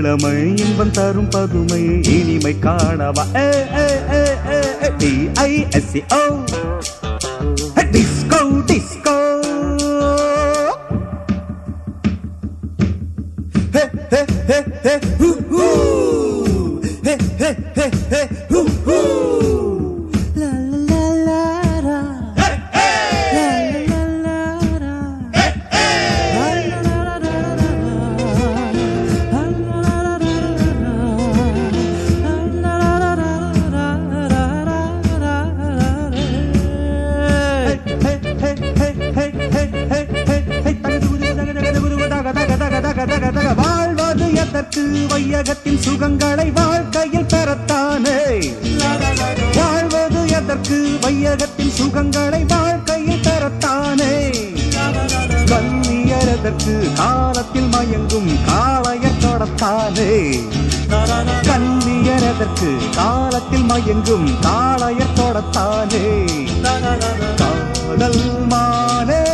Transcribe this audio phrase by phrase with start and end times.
[0.00, 1.82] இளமை இன்பம் தரும் பதுமை.
[2.02, 3.24] இனிமை காணவா.
[4.98, 6.22] D I S C O
[7.92, 8.40] disco
[8.70, 9.18] disco.
[17.02, 17.16] Hey,
[17.76, 19.29] hey, hey, hoo, hoo!
[45.30, 48.52] வையகத்தின் சுகங்களை வாழ்க்கையில் பெறத்தானே?
[49.54, 50.98] வாழ்வது எதற்கு?
[51.00, 54.32] வையகத்தின் சுகங்களை வாழ்க்கையில் பெறத்தானே?
[55.44, 60.40] கண்ணியரதற்கு காலத்தில் மயங்கும் காளைய தொடத்தானே?
[61.42, 66.26] கண்ணியரதற்கு காலத்தில் மயங்கும் காளைய தொடத்தானே?
[67.36, 69.29] காதல் மானே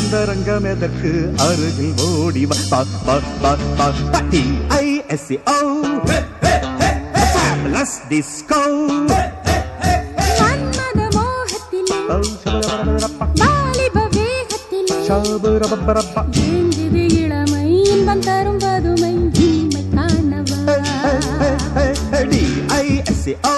[0.00, 2.42] அந்தரங்கம் எதற்கு அருகில் ஓடி
[4.78, 5.56] ஐஎஸ்ஓ
[7.64, 8.60] பிளஸ் டிஸ்கோ
[17.16, 19.14] இளமை இன்பம் தரும் பதுமை
[19.94, 20.60] காணவா
[22.78, 23.54] ஐஎஸ்ஓ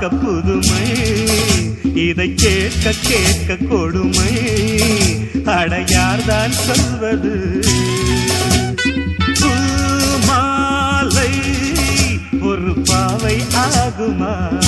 [0.00, 0.82] பார்க்க புதுமை.
[1.94, 4.36] இதை கேட்க கேட்க கொடுமை.
[5.44, 7.64] அடையார்தான் சொல்வது?
[10.26, 11.28] மாலை
[12.40, 14.64] ஒரு பாவை ஆகுமா?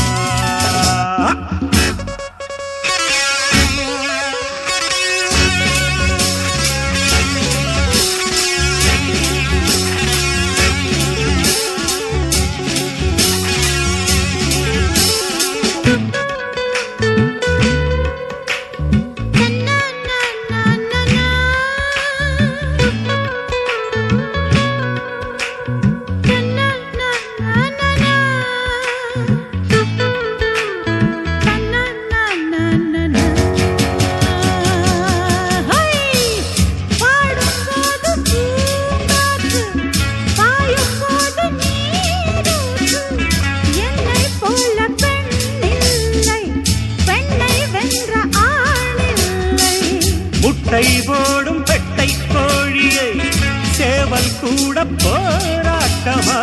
[50.83, 53.11] ஓடும் பெட்டை கோழியை
[53.71, 56.39] சேவல் கூட போராட்டமா?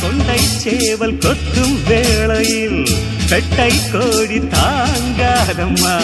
[0.00, 2.82] கொண்டை சேவல் கொத்தும் வேளையில்
[3.30, 5.96] பெட்டை கோழி தாங்காதம்மா.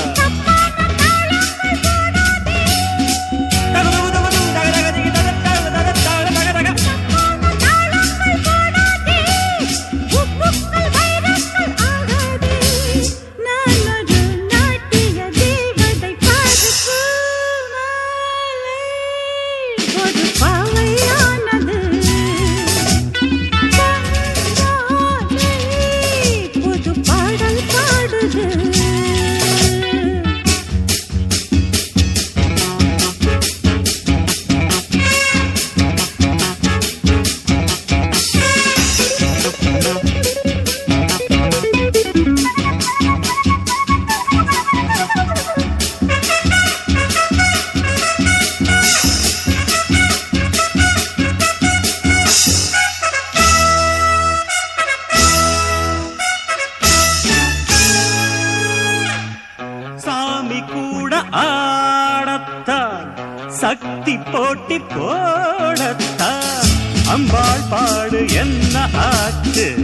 [63.61, 66.71] சக்தி போட்டி போடத்தான்
[67.07, 69.75] அம்பாள் பாடு என்ன ஆச்சு?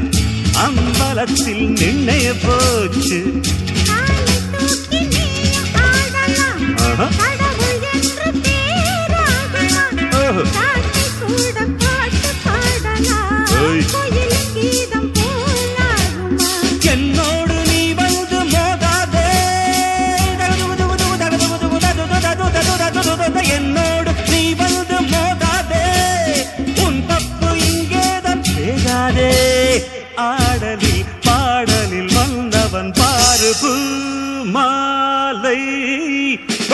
[0.66, 3.20] அம்பலத்தில் நின்னைய போச்சு.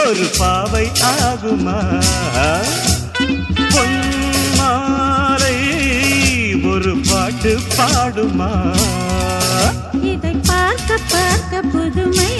[0.07, 1.77] ஒரு பாவை ஆகுமா?
[3.75, 5.57] பொன்மாலை
[6.73, 8.51] ஒரு பாட்டு பாடுமா?
[10.13, 12.33] இதை பார்க்க பார்க்க புதுமை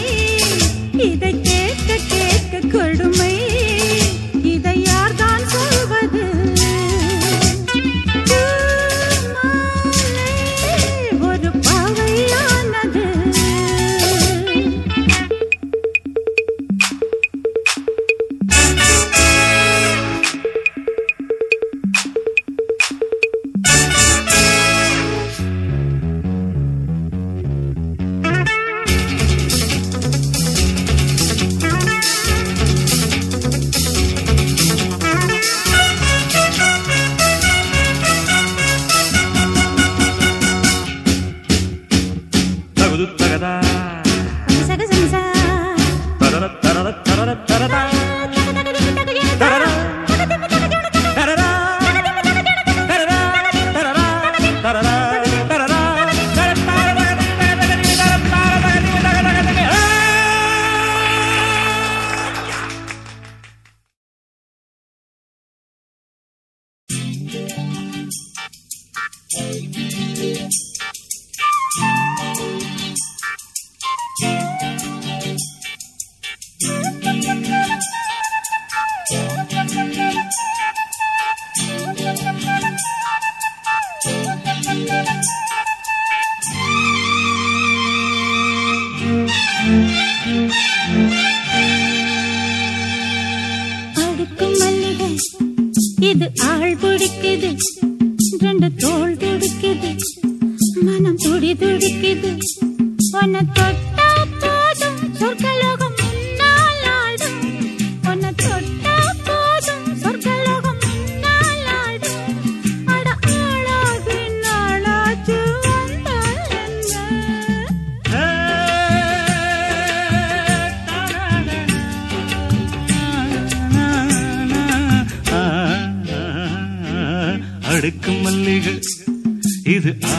[1.09, 3.35] இதை கேட்க கேட்க கொடுமை.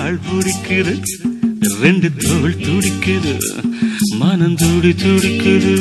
[0.07, 1.13] நாள் பிடிக்கிறது
[1.81, 3.33] ரெண்டு தோல் துடிக்குது
[4.19, 5.73] மனம் துடி துடிக்குது.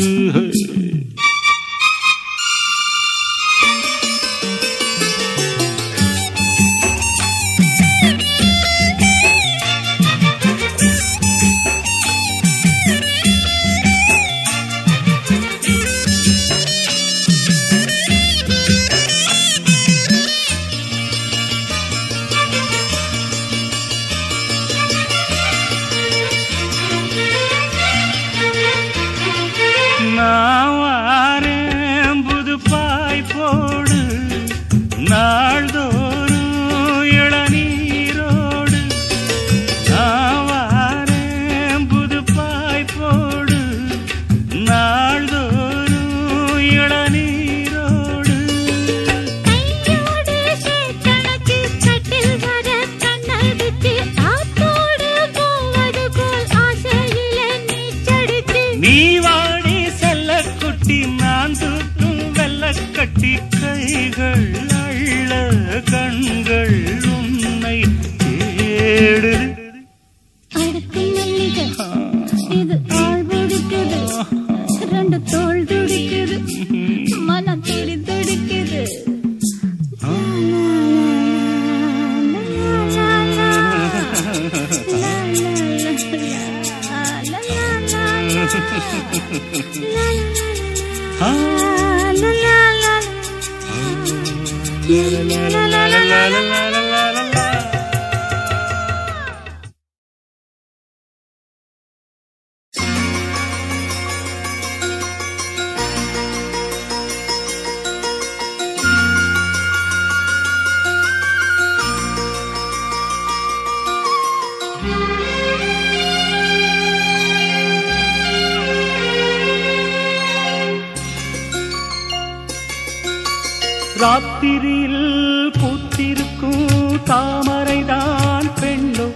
[124.07, 125.03] ராத்திரியில்
[125.51, 126.67] பூத்திருக்கும்
[127.05, 129.07] தாமரைதான் பெண்ணோ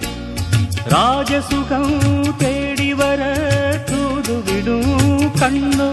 [0.86, 1.92] ராஜசுகம்
[2.36, 3.20] தேடி வர
[3.90, 4.94] தூதுவிடும்
[5.40, 5.88] கண்ணோ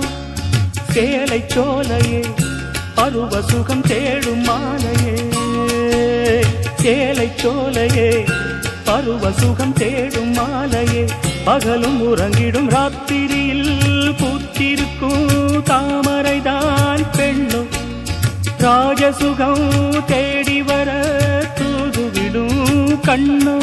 [0.93, 2.21] சேலை சோலையே
[2.95, 5.15] பருவ சுகம் தேடும் மாலையே.
[6.75, 8.09] சேலை சோலையே
[8.83, 11.05] பருவ சுகம் தேடும் மாலையே.
[11.45, 13.69] பகலும் உறங்கிடும் ராத்திரியில்
[14.17, 15.29] பூத்திருக்கும்
[15.63, 16.76] தாமரைதான்
[18.59, 19.65] ராஜசுகம்
[20.05, 20.89] தேடி வர
[21.59, 22.61] தூதுவிடும்
[23.07, 23.57] கண்ணோ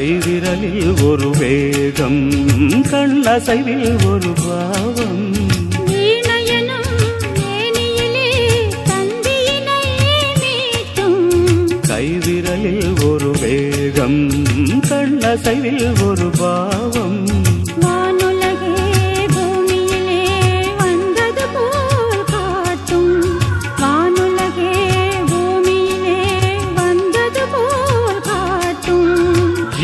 [0.00, 2.20] கைவிரலில் ஒரு வேகம்
[2.90, 5.18] கண்ணசைவில் ஒரு பாவம்.
[11.88, 14.20] கைவிரலில் ஒரு வேகம்
[14.88, 15.99] கண்ணசைவில்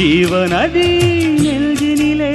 [0.07, 0.89] ஜீவநதி
[1.45, 2.35] நெஞ்சினிலே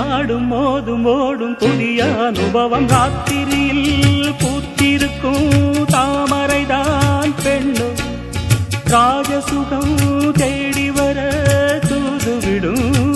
[0.00, 3.86] ஆடும் மோதும் ஓடும் புதிய அனுபவம் ராத்திரியில்
[4.40, 5.48] பூத்திருக்கும்
[5.94, 7.88] தாமரைதான் பெண்ணு
[8.92, 9.96] ராஜசுகம்
[10.32, 11.18] தேடி வர
[11.88, 13.07] தூதுவிடும்.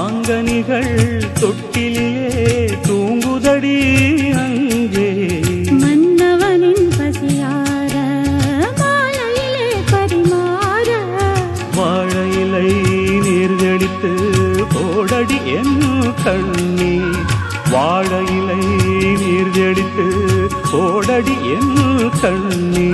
[0.00, 0.92] மாங்கனிகள்
[1.40, 2.10] தொட்டிலே
[2.86, 3.72] தூங்குதடி
[4.42, 5.08] அங்கே.
[5.80, 7.94] மன்னவனின் பசியார
[8.80, 10.88] மாலையிலே பரிமாற.
[11.76, 12.66] வாழையிலை
[13.26, 14.12] நீர்கடித்து
[14.74, 15.76] போடடி என்
[16.24, 16.94] கண்ணி.
[17.70, 18.60] வாழையிலை
[19.22, 20.06] நீர்கடித்து
[20.72, 21.74] போடடி என்
[22.22, 22.89] கண்ணி.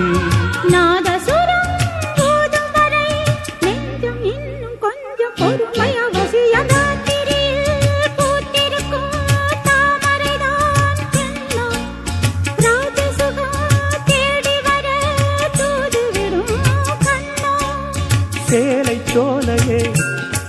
[19.26, 19.78] சோலையே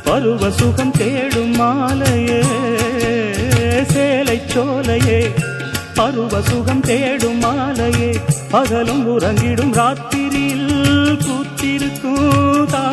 [0.05, 2.41] பருவ சுகம் தேடும் மாலையே
[3.93, 5.17] சேலை சோலையே
[5.97, 8.11] பருவ சுகம் தேடும் மாலையே
[8.51, 10.69] பகலும் உறங்கிடும் ராத்திரியில்
[11.25, 12.83] கூத்திருக்கும் தா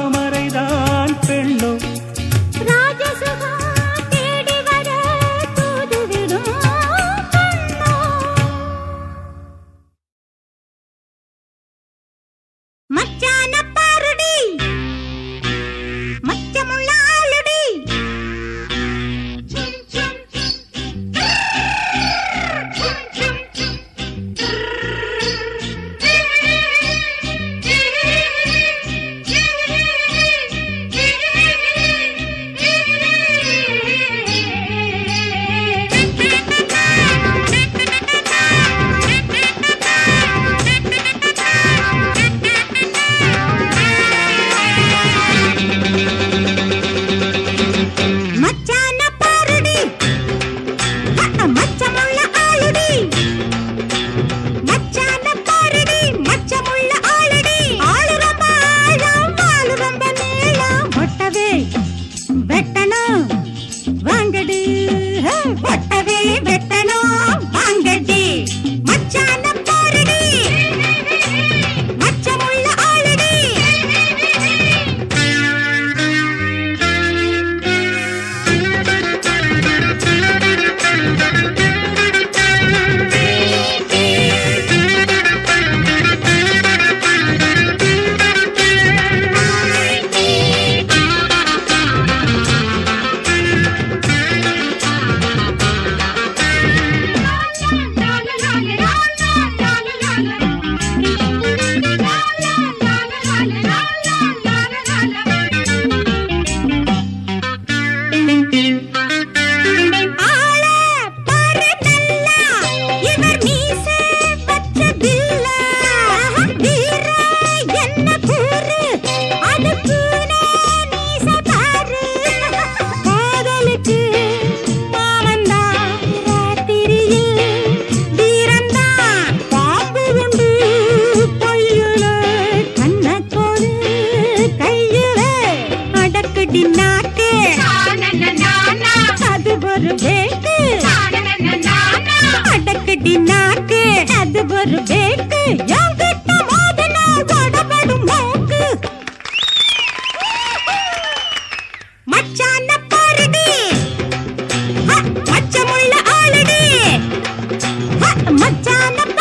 [158.45, 159.14] I Touchdown up.